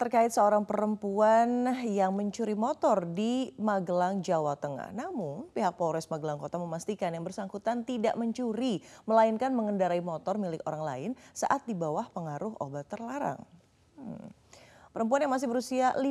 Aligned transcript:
terkait 0.00 0.32
seorang 0.32 0.64
perempuan 0.64 1.76
yang 1.84 2.16
mencuri 2.16 2.56
motor 2.56 3.04
di 3.04 3.52
Magelang, 3.60 4.24
Jawa 4.24 4.56
Tengah. 4.56 4.96
Namun, 4.96 5.52
pihak 5.52 5.76
Polres 5.76 6.08
Magelang 6.08 6.40
Kota 6.40 6.56
memastikan 6.56 7.12
yang 7.12 7.20
bersangkutan 7.20 7.84
tidak 7.84 8.16
mencuri, 8.16 8.80
melainkan 9.04 9.52
mengendarai 9.52 10.00
motor 10.00 10.40
milik 10.40 10.64
orang 10.64 10.82
lain 10.88 11.10
saat 11.36 11.68
di 11.68 11.76
bawah 11.76 12.08
pengaruh 12.16 12.56
obat 12.64 12.88
terlarang. 12.88 13.44
Hmm. 14.00 14.32
Perempuan 14.90 15.20
yang 15.28 15.36
masih 15.36 15.46
berusia 15.52 15.92
15 15.92 16.08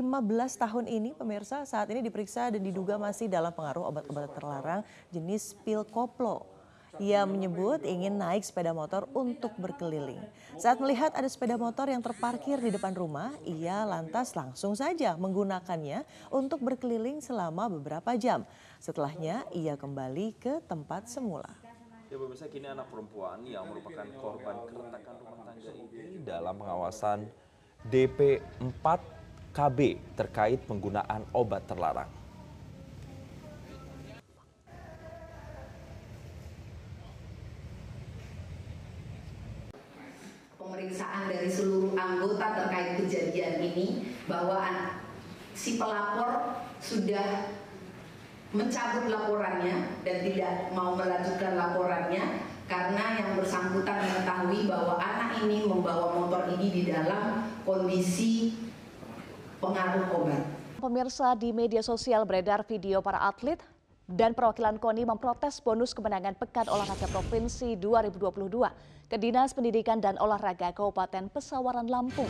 tahun 0.56 0.86
ini, 0.86 1.18
pemirsa, 1.18 1.66
saat 1.66 1.90
ini 1.90 2.06
diperiksa 2.06 2.54
dan 2.54 2.62
diduga 2.62 3.02
masih 3.02 3.26
dalam 3.26 3.52
pengaruh 3.52 3.90
obat-obat 3.90 4.38
terlarang 4.38 4.86
jenis 5.10 5.58
pil 5.66 5.82
koplo. 5.82 6.59
Ia 6.98 7.30
menyebut 7.30 7.86
ingin 7.86 8.18
naik 8.18 8.42
sepeda 8.42 8.74
motor 8.74 9.06
untuk 9.14 9.54
berkeliling. 9.62 10.18
Saat 10.58 10.82
melihat 10.82 11.14
ada 11.14 11.30
sepeda 11.30 11.54
motor 11.54 11.86
yang 11.86 12.02
terparkir 12.02 12.58
di 12.58 12.74
depan 12.74 12.98
rumah, 12.98 13.30
ia 13.46 13.86
lantas 13.86 14.34
langsung 14.34 14.74
saja 14.74 15.14
menggunakannya 15.14 16.02
untuk 16.34 16.66
berkeliling 16.66 17.22
selama 17.22 17.70
beberapa 17.70 18.18
jam. 18.18 18.42
Setelahnya, 18.82 19.46
ia 19.54 19.78
kembali 19.78 20.34
ke 20.42 20.66
tempat 20.66 21.06
semula. 21.06 21.54
Ya 22.10 22.18
pemirsa 22.18 22.50
kini 22.50 22.66
anak 22.66 22.90
perempuan 22.90 23.46
yang 23.46 23.70
merupakan 23.70 24.10
korban 24.18 24.66
keretakan 24.66 25.14
rumah 25.22 25.46
tangga 25.46 25.72
ini 25.78 26.26
dalam 26.26 26.58
pengawasan 26.58 27.30
DP 27.86 28.42
4 28.82 29.54
KB 29.54 29.80
terkait 30.18 30.60
penggunaan 30.66 31.22
obat 31.38 31.70
terlarang. 31.70 32.19
Pemeriksaan 40.90 41.30
dari 41.30 41.46
seluruh 41.54 41.94
anggota 41.94 42.66
terkait 42.66 42.98
kejadian 42.98 43.62
ini 43.62 44.10
bahwa 44.26 44.98
si 45.54 45.78
pelapor 45.78 46.66
sudah 46.82 47.54
mencabut 48.50 49.06
laporannya 49.06 50.02
dan 50.02 50.18
tidak 50.26 50.74
mau 50.74 50.98
melanjutkan 50.98 51.54
laporannya 51.54 52.42
karena 52.66 53.22
yang 53.22 53.38
bersangkutan 53.38 54.02
mengetahui 54.02 54.66
bahwa 54.66 54.98
anak 54.98 55.46
ini 55.46 55.70
membawa 55.70 56.18
motor 56.18 56.50
ini 56.58 56.74
di 56.74 56.82
dalam 56.90 57.54
kondisi 57.70 58.58
pengaruh 59.62 60.10
obat. 60.10 60.42
Pemirsa 60.82 61.38
di 61.38 61.54
media 61.54 61.86
sosial 61.86 62.26
beredar 62.26 62.66
video 62.66 62.98
para 63.06 63.22
atlet 63.30 63.62
dan 64.10 64.34
perwakilan 64.34 64.82
KONI 64.82 65.06
memprotes 65.06 65.62
bonus 65.62 65.94
kemenangan 65.94 66.34
Pekan 66.34 66.66
Olahraga 66.66 67.06
Provinsi 67.14 67.78
2022 67.78 68.50
ke 69.06 69.16
Dinas 69.22 69.54
Pendidikan 69.54 70.02
dan 70.02 70.18
Olahraga 70.18 70.74
Kabupaten 70.74 71.30
Pesawaran 71.30 71.86
Lampung. 71.86 72.30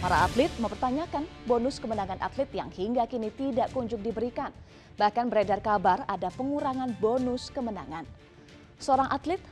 Para 0.00 0.24
atlet 0.24 0.48
mempertanyakan 0.56 1.28
bonus 1.44 1.76
kemenangan 1.76 2.16
atlet 2.24 2.48
yang 2.56 2.72
hingga 2.72 3.04
kini 3.04 3.28
tidak 3.36 3.68
kunjung 3.76 4.00
diberikan. 4.00 4.48
Bahkan 4.96 5.28
beredar 5.28 5.60
kabar 5.60 6.08
ada 6.08 6.32
pengurangan 6.32 6.96
bonus 6.96 7.52
kemenangan. 7.52 8.08
Seorang 8.80 9.12
atlet, 9.12 9.42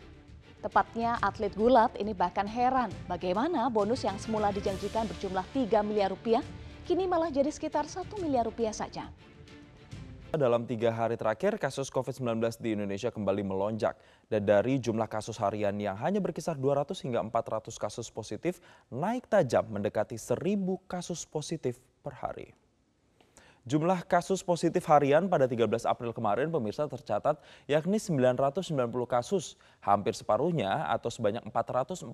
tepatnya 0.65 1.21
atlet 1.21 1.53
gulat 1.53 1.93
ini 2.01 2.17
bahkan 2.17 2.49
heran 2.49 2.89
bagaimana 3.05 3.69
bonus 3.69 4.01
yang 4.01 4.17
semula 4.17 4.49
dijanjikan 4.49 5.05
berjumlah 5.05 5.45
3 5.53 5.85
miliar 5.85 6.09
rupiah 6.09 6.41
kini 6.89 7.05
malah 7.05 7.29
jadi 7.29 7.51
sekitar 7.53 7.85
1 7.85 8.07
miliar 8.23 8.49
rupiah 8.49 8.73
saja. 8.73 9.11
Dalam 10.37 10.69
tiga 10.69 10.92
hari 10.92 11.17
terakhir, 11.17 11.56
kasus 11.56 11.89
COVID-19 11.89 12.61
di 12.61 12.77
Indonesia 12.77 13.09
kembali 13.09 13.41
melonjak. 13.41 13.97
Dan 14.29 14.45
dari 14.45 14.77
jumlah 14.77 15.09
kasus 15.09 15.41
harian 15.41 15.73
yang 15.81 15.97
hanya 15.97 16.20
berkisar 16.20 16.61
200 16.61 16.93
hingga 17.09 17.25
400 17.25 17.73
kasus 17.81 18.12
positif, 18.12 18.61
naik 18.93 19.25
tajam 19.33 19.65
mendekati 19.65 20.20
1000 20.20 20.61
kasus 20.84 21.25
positif 21.25 21.81
per 22.05 22.21
hari. 22.21 22.53
Jumlah 23.65 24.05
kasus 24.05 24.44
positif 24.44 24.84
harian 24.93 25.25
pada 25.27 25.49
13 25.49 25.88
April 25.88 26.12
kemarin 26.12 26.53
pemirsa 26.53 26.84
tercatat 26.84 27.41
yakni 27.65 27.97
990 27.97 28.61
kasus. 29.09 29.56
Hampir 29.81 30.12
separuhnya 30.12 30.84
atau 30.93 31.09
sebanyak 31.09 31.49
441 31.49 32.12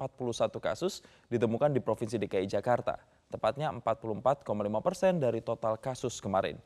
kasus 0.63 1.03
ditemukan 1.27 1.75
di 1.75 1.83
Provinsi 1.83 2.23
DKI 2.23 2.47
Jakarta. 2.47 3.03
Tepatnya 3.29 3.69
44,5 3.75 4.47
persen 4.79 5.19
dari 5.19 5.43
total 5.43 5.75
kasus 5.77 6.23
kemarin. 6.23 6.57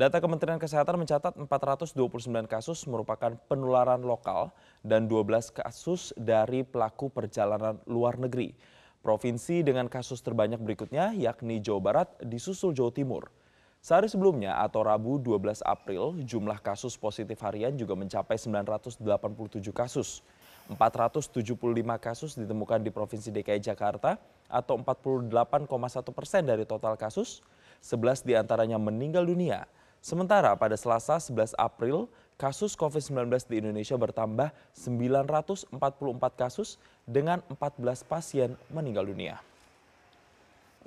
Data 0.00 0.16
Kementerian 0.16 0.56
Kesehatan 0.56 0.96
mencatat 0.96 1.36
429 1.36 1.92
kasus 2.48 2.88
merupakan 2.88 3.36
penularan 3.52 4.00
lokal 4.00 4.48
dan 4.80 5.04
12 5.04 5.52
kasus 5.52 6.16
dari 6.16 6.64
pelaku 6.64 7.12
perjalanan 7.12 7.76
luar 7.84 8.16
negeri. 8.16 8.56
Provinsi 9.04 9.60
dengan 9.60 9.92
kasus 9.92 10.24
terbanyak 10.24 10.56
berikutnya 10.56 11.12
yakni 11.12 11.60
Jawa 11.60 11.80
Barat 11.84 12.08
disusul 12.24 12.72
Jawa 12.72 12.96
Timur. 12.96 13.28
Sehari 13.84 14.08
sebelumnya 14.08 14.56
atau 14.64 14.80
Rabu 14.88 15.20
12 15.20 15.60
April, 15.68 16.16
jumlah 16.24 16.64
kasus 16.64 16.96
positif 16.96 17.36
harian 17.44 17.76
juga 17.76 17.92
mencapai 17.92 18.40
987 18.40 19.04
kasus. 19.68 20.24
475 20.80 21.44
kasus 22.00 22.40
ditemukan 22.40 22.80
di 22.80 22.88
Provinsi 22.88 23.28
DKI 23.28 23.60
Jakarta 23.60 24.16
atau 24.48 24.80
48,1 24.80 25.28
persen 26.16 26.48
dari 26.48 26.64
total 26.64 26.96
kasus. 26.96 27.44
11 27.84 28.24
di 28.24 28.32
antaranya 28.32 28.80
meninggal 28.80 29.28
dunia 29.28 29.68
Sementara 30.00 30.56
pada 30.56 30.80
Selasa 30.80 31.20
11 31.20 31.52
April, 31.60 32.08
kasus 32.40 32.72
COVID-19 32.72 33.36
di 33.52 33.60
Indonesia 33.60 34.00
bertambah 34.00 34.48
944 34.72 35.76
kasus 36.40 36.80
dengan 37.04 37.44
14 37.52 38.00
pasien 38.08 38.56
meninggal 38.72 39.04
dunia. 39.04 39.44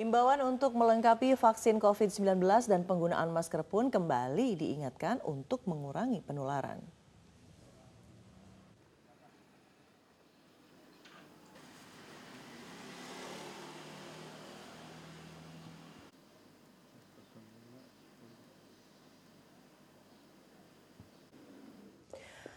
Imbauan 0.02 0.42
untuk 0.42 0.74
melengkapi 0.74 1.38
vaksin 1.38 1.78
COVID-19 1.78 2.42
dan 2.66 2.82
penggunaan 2.82 3.30
masker 3.30 3.62
pun 3.62 3.94
kembali 3.94 4.58
diingatkan 4.58 5.22
untuk 5.22 5.62
mengurangi 5.70 6.18
penularan. 6.26 6.82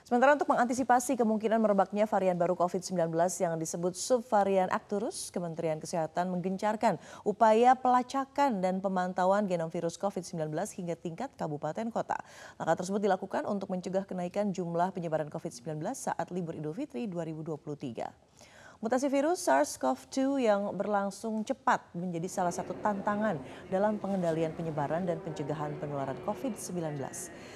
Sementara 0.07 0.39
untuk 0.39 0.47
mengantisipasi 0.55 1.19
kemungkinan 1.19 1.59
merebaknya 1.59 2.07
varian 2.07 2.39
baru 2.39 2.55
COVID-19 2.55 3.11
yang 3.43 3.59
disebut 3.59 3.99
subvarian 3.99 4.71
Acturus, 4.71 5.35
Kementerian 5.35 5.83
Kesehatan 5.83 6.31
menggencarkan 6.31 7.03
upaya 7.27 7.75
pelacakan 7.75 8.63
dan 8.63 8.79
pemantauan 8.79 9.51
genom 9.51 9.67
virus 9.67 9.99
COVID-19 9.99 10.47
hingga 10.79 10.95
tingkat 10.95 11.35
kabupaten 11.35 11.91
kota. 11.91 12.15
Langkah 12.55 12.87
tersebut 12.87 13.03
dilakukan 13.03 13.51
untuk 13.51 13.67
mencegah 13.67 14.07
kenaikan 14.07 14.55
jumlah 14.55 14.95
penyebaran 14.95 15.27
COVID-19 15.27 15.83
saat 15.99 16.31
libur 16.31 16.55
Idul 16.55 16.79
Fitri 16.79 17.11
2023. 17.11 18.56
Mutasi 18.77 19.09
virus 19.09 19.41
SARS-CoV-2 19.49 20.45
yang 20.45 20.69
berlangsung 20.77 21.41
cepat 21.49 21.81
menjadi 21.97 22.29
salah 22.29 22.53
satu 22.53 22.77
tantangan 22.85 23.41
dalam 23.73 23.97
pengendalian 23.97 24.53
penyebaran 24.53 25.09
dan 25.09 25.17
pencegahan 25.25 25.73
penularan 25.81 26.13
COVID-19. 26.29 27.01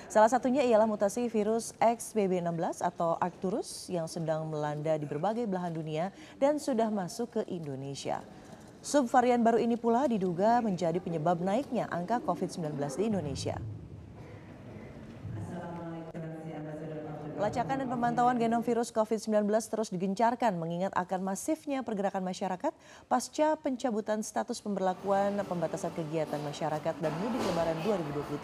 Salah 0.09 0.31
satunya 0.33 0.65
ialah 0.65 0.89
mutasi 0.89 1.29
virus 1.29 1.77
XBB16 1.77 2.81
atau 2.81 3.21
Arcturus 3.21 3.93
yang 3.93 4.09
sedang 4.09 4.49
melanda 4.49 4.97
di 4.97 5.05
berbagai 5.05 5.45
belahan 5.45 5.77
dunia 5.77 6.09
dan 6.41 6.57
sudah 6.57 6.89
masuk 6.89 7.37
ke 7.37 7.43
Indonesia. 7.53 8.25
Subvarian 8.81 9.45
baru 9.45 9.61
ini 9.61 9.77
pula 9.77 10.09
diduga 10.09 10.65
menjadi 10.65 11.05
penyebab 11.05 11.37
naiknya 11.45 11.85
angka 11.93 12.25
COVID-19 12.25 12.81
di 12.97 13.05
Indonesia. 13.13 13.61
Pelacakan 17.41 17.81
dan 17.81 17.89
pemantauan 17.89 18.37
genom 18.37 18.61
virus 18.61 18.93
COVID-19 18.93 19.49
terus 19.73 19.89
digencarkan 19.89 20.61
mengingat 20.61 20.93
akan 20.93 21.25
masifnya 21.25 21.81
pergerakan 21.81 22.21
masyarakat 22.21 22.69
pasca 23.09 23.57
pencabutan 23.57 24.21
status 24.21 24.61
pemberlakuan 24.61 25.41
pembatasan 25.49 25.89
kegiatan 25.97 26.37
masyarakat 26.45 26.93
dan 27.01 27.13
mudik 27.25 27.41
lebaran 27.41 27.81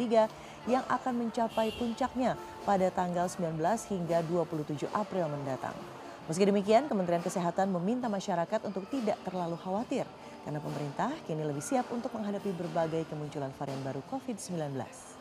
2023 0.00 0.72
yang 0.72 0.80
akan 0.88 1.12
mencapai 1.12 1.76
puncaknya 1.76 2.40
pada 2.64 2.88
tanggal 2.88 3.28
19 3.28 3.60
hingga 3.92 4.24
27 4.32 4.88
April 4.96 5.28
mendatang. 5.28 5.76
Meski 6.24 6.48
demikian, 6.48 6.88
Kementerian 6.88 7.20
Kesehatan 7.20 7.68
meminta 7.76 8.08
masyarakat 8.08 8.64
untuk 8.64 8.88
tidak 8.88 9.20
terlalu 9.28 9.60
khawatir 9.60 10.08
karena 10.48 10.56
pemerintah 10.64 11.12
kini 11.28 11.44
lebih 11.44 11.60
siap 11.60 11.84
untuk 11.92 12.16
menghadapi 12.16 12.48
berbagai 12.48 13.04
kemunculan 13.12 13.52
varian 13.60 13.84
baru 13.84 14.00
COVID-19. 14.08 15.15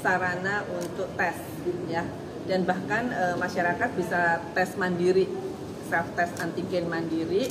Sarana 0.00 0.64
untuk 0.72 1.08
tes 1.14 1.36
ya. 1.86 2.04
Dan 2.48 2.64
bahkan 2.66 3.12
e, 3.12 3.24
masyarakat 3.36 3.90
bisa 3.94 4.42
tes 4.56 4.74
mandiri 4.74 5.28
self 5.90 6.06
test 6.14 6.38
antigen 6.38 6.86
mandiri 6.86 7.50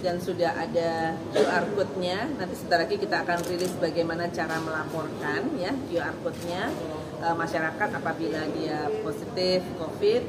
dan 0.00 0.16
sudah 0.22 0.56
ada 0.56 1.12
QR 1.34 1.64
code-nya. 1.76 2.30
Nanti 2.38 2.56
sebentar 2.56 2.86
lagi 2.86 2.96
kita 2.96 3.26
akan 3.26 3.38
rilis 3.50 3.74
bagaimana 3.76 4.30
cara 4.32 4.56
melaporkan 4.62 5.50
ya 5.60 5.74
QR 5.90 6.14
code-nya. 6.24 6.70
Uh, 7.20 7.36
masyarakat 7.36 8.00
apabila 8.00 8.40
dia 8.56 8.88
positif 9.04 9.60
COVID, 9.76 10.22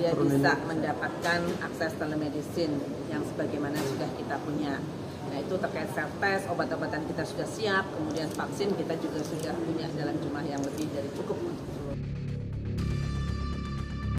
dia 0.00 0.10
bisa 0.16 0.56
mendapatkan 0.64 1.40
akses 1.60 1.92
telemedicine 2.00 2.72
yang 3.12 3.20
sebagaimana 3.20 3.76
sudah 3.76 4.08
kita 4.16 4.40
punya. 4.40 4.80
Nah 5.28 5.38
itu 5.44 5.54
terkait 5.60 5.88
self 5.92 6.12
test, 6.18 6.48
obat-obatan 6.48 7.04
kita 7.04 7.22
sudah 7.28 7.48
siap, 7.48 7.84
kemudian 7.92 8.28
vaksin 8.32 8.72
kita 8.72 8.96
juga 8.96 9.20
sudah 9.20 9.52
punya 9.52 9.86
dalam 9.92 10.16
jumlah 10.20 10.44
yang 10.48 10.62
lebih 10.64 10.88
dari 10.92 11.08
cukup 11.16 11.36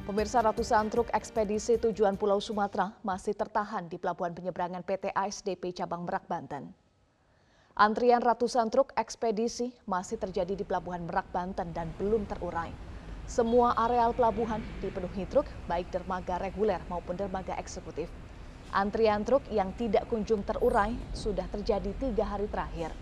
Pemirsa 0.10 0.42
ratusan 0.42 0.90
truk 0.90 1.14
ekspedisi 1.14 1.78
tujuan 1.78 2.18
Pulau 2.18 2.42
Sumatera 2.42 2.98
masih 3.06 3.38
tertahan 3.38 3.86
di 3.86 4.02
pelabuhan 4.02 4.34
penyeberangan 4.34 4.82
PT 4.82 5.14
ASDP 5.14 5.70
Cabang 5.70 6.02
Merak, 6.02 6.26
Banten. 6.26 6.74
Antrian 7.78 8.18
ratusan 8.18 8.74
truk 8.74 8.90
ekspedisi 8.98 9.70
masih 9.86 10.18
terjadi 10.18 10.58
di 10.58 10.66
Pelabuhan 10.66 11.06
Merak, 11.06 11.30
Banten 11.30 11.70
dan 11.78 11.94
belum 12.02 12.26
terurai. 12.26 12.74
Semua 13.30 13.78
areal 13.78 14.10
pelabuhan 14.18 14.66
dipenuhi 14.82 15.30
truk, 15.30 15.46
baik 15.70 15.94
dermaga 15.94 16.42
reguler 16.42 16.82
maupun 16.90 17.14
dermaga 17.14 17.54
eksekutif. 17.62 18.10
Antrian 18.70 19.26
truk 19.26 19.42
yang 19.50 19.74
tidak 19.74 20.06
kunjung 20.14 20.46
terurai 20.46 20.94
sudah 21.18 21.50
terjadi 21.50 21.90
tiga 21.98 22.22
hari 22.22 22.46
terakhir. 22.46 22.94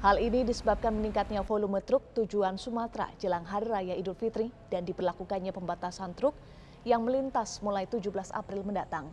Hal 0.00 0.16
ini 0.16 0.40
disebabkan 0.40 0.88
meningkatnya 0.88 1.44
volume 1.44 1.84
truk 1.84 2.00
tujuan 2.16 2.56
Sumatera 2.56 3.12
jelang 3.20 3.44
Hari 3.44 3.68
Raya 3.68 3.94
Idul 4.00 4.16
Fitri 4.16 4.48
dan 4.72 4.88
diberlakukannya 4.88 5.52
pembatasan 5.52 6.16
truk 6.16 6.32
yang 6.88 7.04
melintas 7.04 7.60
mulai 7.60 7.84
17 7.84 8.08
April 8.32 8.64
mendatang. 8.64 9.12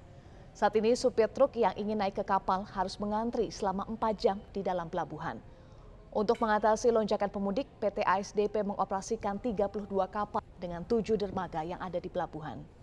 Saat 0.55 0.79
ini 0.79 0.95
supir 0.95 1.27
truk 1.35 1.59
yang 1.59 1.75
ingin 1.75 1.99
naik 1.99 2.15
ke 2.15 2.23
kapal 2.23 2.63
harus 2.63 2.95
mengantri 2.95 3.51
selama 3.51 3.83
4 3.83 3.99
jam 4.15 4.39
di 4.55 4.63
dalam 4.63 4.87
pelabuhan. 4.87 5.35
Untuk 6.15 6.39
mengatasi 6.39 6.95
lonjakan 6.95 7.27
pemudik, 7.27 7.67
PT 7.83 8.07
ASDP 8.07 8.63
mengoperasikan 8.63 9.35
32 9.35 9.83
kapal 10.07 10.39
dengan 10.63 10.79
7 10.87 11.19
dermaga 11.19 11.59
yang 11.59 11.83
ada 11.83 11.99
di 11.99 12.07
pelabuhan. 12.07 12.78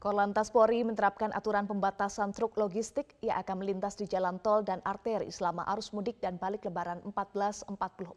Korlantas 0.00 0.48
Polri 0.48 0.80
menerapkan 0.80 1.28
aturan 1.28 1.68
pembatasan 1.68 2.32
truk 2.32 2.56
logistik 2.56 3.20
yang 3.20 3.36
akan 3.36 3.60
melintas 3.60 4.00
di 4.00 4.08
jalan 4.08 4.40
tol 4.40 4.64
dan 4.64 4.80
arteri 4.80 5.28
selama 5.28 5.60
arus 5.76 5.92
mudik 5.92 6.16
dan 6.24 6.40
balik 6.40 6.64
lebaran 6.64 7.04
1444 7.04 7.68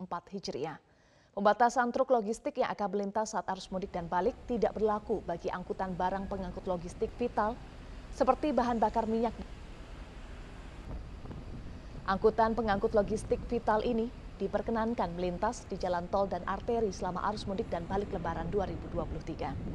Hijriah. 0.07 0.80
Pembatasan 1.35 1.91
truk 1.91 2.07
logistik 2.15 2.63
yang 2.63 2.71
akan 2.71 2.88
melintas 2.88 3.35
saat 3.35 3.44
arus 3.51 3.68
mudik 3.68 3.91
dan 3.91 4.07
balik 4.07 4.31
tidak 4.47 4.71
berlaku 4.80 5.19
bagi 5.27 5.51
angkutan 5.51 5.91
barang 5.91 6.31
pengangkut 6.31 6.63
logistik 6.71 7.12
vital 7.19 7.51
seperti 8.15 8.56
bahan 8.56 8.80
bakar 8.80 9.03
minyak. 9.03 9.35
Angkutan 12.07 12.56
pengangkut 12.56 12.95
logistik 12.95 13.44
vital 13.51 13.83
ini 13.83 14.07
diperkenankan 14.39 15.19
melintas 15.19 15.68
di 15.68 15.75
jalan 15.75 16.07
tol 16.07 16.31
dan 16.31 16.47
arteri 16.47 16.95
selama 16.95 17.27
arus 17.27 17.44
mudik 17.44 17.68
dan 17.68 17.83
balik 17.91 18.07
lebaran 18.15 18.47
2023. 18.47 19.74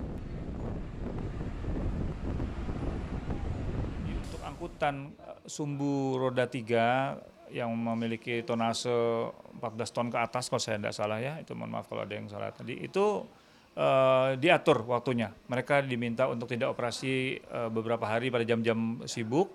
Angkutan 4.59 5.15
eh, 5.15 5.39
sumbu 5.47 6.19
roda 6.19 6.51
tiga 6.51 7.15
yang 7.55 7.71
memiliki 7.73 8.43
tonase 8.43 8.91
14 8.91 9.95
ton 9.95 10.11
ke 10.11 10.19
atas 10.19 10.51
kalau 10.51 10.61
saya 10.61 10.83
tidak 10.83 10.93
salah 10.93 11.23
ya, 11.23 11.39
itu 11.39 11.55
mohon 11.55 11.79
maaf 11.79 11.87
kalau 11.87 12.03
ada 12.05 12.13
yang 12.13 12.29
salah 12.29 12.53
tadi, 12.53 12.77
itu 12.77 13.25
uh, 13.73 14.37
diatur 14.37 14.85
waktunya. 14.85 15.33
Mereka 15.49 15.89
diminta 15.89 16.29
untuk 16.29 16.45
tidak 16.45 16.77
operasi 16.77 17.41
uh, 17.49 17.73
beberapa 17.73 18.05
hari 18.05 18.29
pada 18.29 18.45
jam-jam 18.45 19.01
sibuk, 19.09 19.49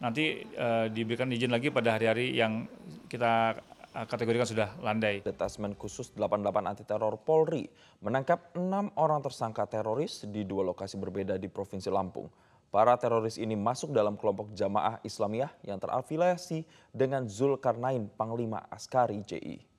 nanti 0.00 0.48
uh, 0.56 0.88
diberikan 0.88 1.28
izin 1.28 1.52
lagi 1.52 1.68
pada 1.68 2.00
hari-hari 2.00 2.32
yang 2.32 2.64
kita 3.04 3.60
kategorikan 4.08 4.48
sudah 4.48 4.72
landai. 4.80 5.20
Detasmen 5.20 5.76
khusus 5.76 6.16
88 6.16 6.40
anti 6.64 6.88
teror 6.88 7.20
Polri 7.20 7.68
menangkap 8.00 8.56
enam 8.56 8.88
orang 8.96 9.20
tersangka 9.20 9.68
teroris 9.68 10.24
di 10.24 10.48
dua 10.48 10.72
lokasi 10.72 10.96
berbeda 10.96 11.36
di 11.36 11.52
Provinsi 11.52 11.92
Lampung. 11.92 12.32
Para 12.68 12.98
teroris 12.98 13.38
ini 13.38 13.54
masuk 13.54 13.94
dalam 13.94 14.18
kelompok 14.18 14.50
jamaah 14.52 14.98
Islamiyah 15.06 15.54
yang 15.62 15.78
terafiliasi 15.78 16.66
dengan 16.90 17.24
Zulkarnain 17.30 18.10
Panglima 18.18 18.66
Askari 18.68 19.22
JI. 19.22 19.76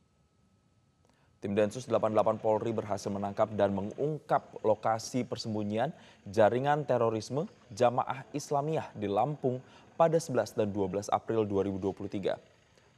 Tim 1.38 1.54
Densus 1.54 1.86
88 1.86 2.42
Polri 2.42 2.74
berhasil 2.74 3.14
menangkap 3.14 3.54
dan 3.54 3.70
mengungkap 3.70 4.58
lokasi 4.66 5.22
persembunyian 5.22 5.94
jaringan 6.26 6.82
terorisme 6.82 7.46
jamaah 7.70 8.26
Islamiyah 8.34 8.90
di 8.98 9.06
Lampung 9.06 9.62
pada 9.94 10.18
11 10.18 10.58
dan 10.58 10.74
12 10.74 11.14
April 11.14 11.46
2023. 11.46 12.34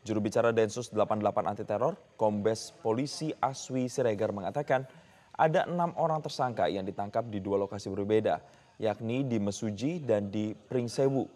Juru 0.08 0.20
bicara 0.24 0.56
Densus 0.56 0.88
88 0.88 1.52
anti 1.52 1.68
teror, 1.68 2.00
Kombes 2.16 2.72
Polisi 2.80 3.36
Aswi 3.44 3.92
Siregar 3.92 4.32
mengatakan 4.32 4.88
ada 5.36 5.68
enam 5.68 5.92
orang 6.00 6.24
tersangka 6.24 6.72
yang 6.72 6.88
ditangkap 6.88 7.28
di 7.28 7.44
dua 7.44 7.60
lokasi 7.60 7.92
berbeda 7.92 8.40
yakni 8.80 9.28
di 9.28 9.38
Mesuji 9.38 10.00
dan 10.00 10.32
di 10.32 10.56
Pringsewu. 10.56 11.28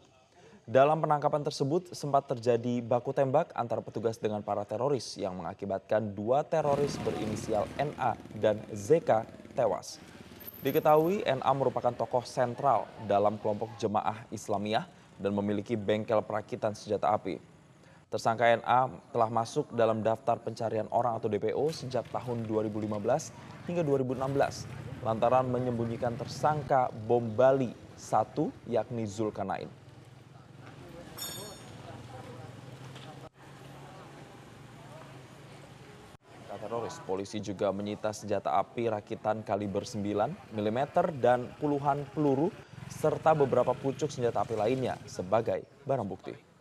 Dalam 0.63 1.03
penangkapan 1.03 1.43
tersebut 1.43 1.91
sempat 1.91 2.23
terjadi 2.31 2.79
baku 2.79 3.11
tembak 3.11 3.51
antara 3.51 3.83
petugas 3.83 4.15
dengan 4.15 4.39
para 4.39 4.63
teroris 4.63 5.19
yang 5.19 5.35
mengakibatkan 5.35 6.15
dua 6.15 6.47
teroris 6.47 6.95
berinisial 7.03 7.67
NA 7.75 8.15
dan 8.39 8.63
ZK 8.71 9.27
tewas. 9.59 9.99
Diketahui 10.63 11.27
NA 11.27 11.51
merupakan 11.51 11.91
tokoh 11.91 12.23
sentral 12.23 12.87
dalam 13.03 13.35
kelompok 13.43 13.75
jemaah 13.75 14.23
Islamiyah 14.31 14.87
dan 15.19 15.35
memiliki 15.35 15.75
bengkel 15.75 16.23
perakitan 16.23 16.71
senjata 16.71 17.11
api. 17.11 17.52
Tersangka 18.13 18.45
NA 18.45 18.93
telah 19.09 19.25
masuk 19.33 19.73
dalam 19.73 20.05
daftar 20.05 20.37
pencarian 20.37 20.85
orang 20.93 21.17
atau 21.17 21.25
DPO 21.25 21.73
sejak 21.73 22.05
tahun 22.13 22.45
2015 22.45 22.93
hingga 23.65 23.81
2016 23.81 25.01
lantaran 25.01 25.49
menyembunyikan 25.49 26.13
tersangka 26.13 26.93
bom 27.09 27.25
Bali 27.33 27.73
satu 27.97 28.53
yakni 28.69 29.09
Zulkarnain. 29.09 29.65
teroris. 36.63 36.95
Polisi 37.03 37.43
juga 37.43 37.73
menyita 37.75 38.15
senjata 38.15 38.55
api 38.55 38.87
rakitan 38.93 39.43
kaliber 39.43 39.83
9 39.83 40.55
mm 40.55 40.79
dan 41.17 41.49
puluhan 41.59 42.07
peluru 42.15 42.53
serta 42.87 43.35
beberapa 43.35 43.75
pucuk 43.75 44.07
senjata 44.07 44.45
api 44.45 44.55
lainnya 44.55 44.95
sebagai 45.03 45.65
barang 45.83 46.07
bukti. 46.07 46.52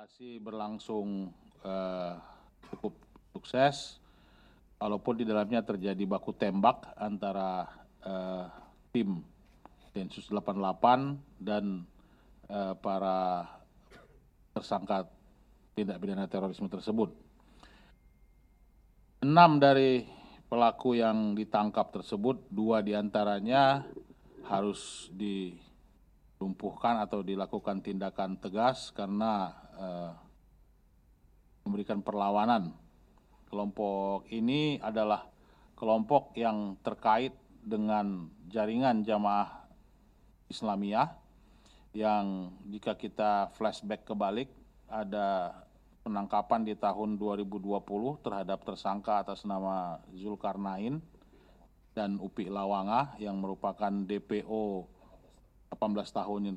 Operasi 0.00 0.40
berlangsung 0.40 1.28
uh, 1.60 2.16
cukup 2.72 2.96
sukses 3.36 4.00
walaupun 4.80 5.20
di 5.20 5.28
dalamnya 5.28 5.60
terjadi 5.60 6.08
baku 6.08 6.32
tembak 6.32 6.96
antara 6.96 7.68
uh, 8.00 8.48
tim 8.96 9.20
Densus 9.92 10.32
88 10.32 11.20
dan 11.36 11.84
uh, 12.48 12.72
para 12.80 13.44
tersangka 14.56 15.04
tindak 15.76 16.00
pidana 16.00 16.24
terorisme 16.32 16.72
tersebut. 16.72 17.12
Enam 19.20 19.60
dari 19.60 20.08
pelaku 20.48 20.96
yang 20.96 21.36
ditangkap 21.36 21.92
tersebut, 21.92 22.48
dua 22.48 22.80
di 22.80 22.96
antaranya 22.96 23.84
harus 24.48 25.12
dilumpuhkan 25.12 27.04
atau 27.04 27.20
dilakukan 27.20 27.84
tindakan 27.84 28.40
tegas 28.40 28.96
karena 28.96 29.68
uh, 29.80 30.12
memberikan 31.64 32.04
perlawanan. 32.04 32.76
Kelompok 33.48 34.28
ini 34.30 34.78
adalah 34.78 35.26
kelompok 35.74 36.36
yang 36.36 36.76
terkait 36.84 37.34
dengan 37.64 38.30
jaringan 38.46 39.02
jamaah 39.02 39.66
Islamiyah 40.46 41.16
yang 41.90 42.54
jika 42.70 42.94
kita 42.94 43.50
flashback 43.58 44.06
kebalik 44.06 44.46
ada 44.86 45.58
penangkapan 46.06 46.62
di 46.62 46.74
tahun 46.78 47.18
2020 47.18 47.82
terhadap 48.22 48.62
tersangka 48.62 49.26
atas 49.26 49.42
nama 49.42 49.98
Zulkarnain 50.14 51.02
dan 51.90 52.22
Upi 52.22 52.46
Lawanga 52.46 53.18
yang 53.18 53.42
merupakan 53.42 53.90
DPO 53.90 54.86
18 55.74 56.18
tahun 56.18 56.40
ini 56.50 56.54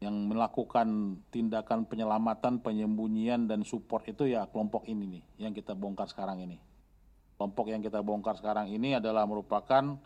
yang 0.00 0.32
melakukan 0.32 1.20
tindakan 1.28 1.84
penyelamatan, 1.84 2.64
penyembunyian 2.64 3.44
dan 3.44 3.60
support 3.68 4.08
itu 4.08 4.32
ya 4.32 4.48
kelompok 4.48 4.88
ini 4.88 5.20
nih 5.20 5.24
yang 5.44 5.52
kita 5.52 5.76
bongkar 5.76 6.08
sekarang 6.08 6.40
ini. 6.40 6.56
Kelompok 7.36 7.68
yang 7.68 7.84
kita 7.84 8.00
bongkar 8.00 8.40
sekarang 8.40 8.72
ini 8.72 8.96
adalah 8.96 9.28
merupakan 9.28 10.00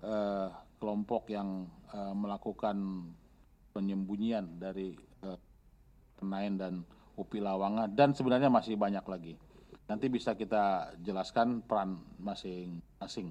uh, 0.00 0.48
kelompok 0.80 1.28
yang 1.28 1.68
uh, 1.92 2.16
melakukan 2.16 3.08
penyembunyian 3.76 4.48
dari 4.56 4.96
uh, 5.24 5.36
dan 6.56 6.80
Upi 7.20 7.38
Lawanga, 7.38 7.84
dan 7.84 8.16
sebenarnya 8.16 8.48
masih 8.48 8.80
banyak 8.80 9.04
lagi. 9.04 9.36
Nanti 9.84 10.08
bisa 10.08 10.32
kita 10.32 10.96
jelaskan 11.04 11.60
peran 11.60 12.00
masing-masing. 12.16 13.28